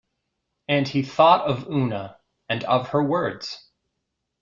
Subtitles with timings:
[0.67, 2.17] And he thought of Oona,
[2.49, 3.69] and of her words.